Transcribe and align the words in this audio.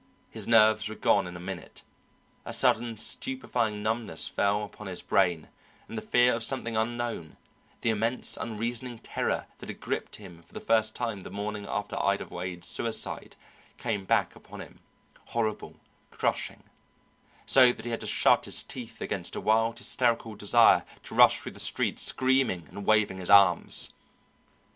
His 0.31 0.47
nerves 0.47 0.89
were 0.89 0.95
gone 0.95 1.27
in 1.27 1.37
a 1.37 1.39
minute, 1.39 1.83
a 2.43 2.51
sudden 2.51 2.97
stupefying 2.97 3.83
numbness 3.83 4.27
fell 4.27 4.63
upon 4.63 4.87
his 4.87 5.03
brain, 5.03 5.47
and 5.87 5.95
the 5.95 6.01
fear 6.01 6.33
of 6.33 6.41
something 6.41 6.75
unknown, 6.75 7.37
the 7.81 7.91
immense 7.91 8.35
unreasoning 8.35 8.97
terror 8.97 9.45
that 9.59 9.69
had 9.69 9.79
gripped 9.79 10.15
him 10.15 10.41
for 10.41 10.53
the 10.55 10.59
first 10.59 10.95
time 10.95 11.21
the 11.21 11.29
morning 11.29 11.67
after 11.67 12.01
Ida 12.01 12.25
Wade's 12.25 12.65
suicide 12.67 13.35
came 13.77 14.03
back 14.03 14.35
upon 14.35 14.59
him, 14.59 14.79
horrible, 15.27 15.75
crushing, 16.09 16.63
so 17.45 17.71
that 17.71 17.85
he 17.85 17.91
had 17.91 17.99
to 18.01 18.07
shut 18.07 18.45
his 18.45 18.63
teeth 18.63 19.01
against 19.01 19.35
a 19.35 19.39
wild 19.39 19.77
hysterical 19.77 20.33
desire 20.33 20.83
to 21.03 21.13
rush 21.13 21.39
through 21.39 21.51
the 21.51 21.59
streets 21.59 22.01
screaming 22.01 22.65
and 22.69 22.87
waving 22.87 23.19
his 23.19 23.29
arms. 23.29 23.93